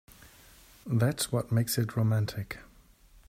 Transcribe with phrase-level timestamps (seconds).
[0.87, 2.57] That's what makes it romantic.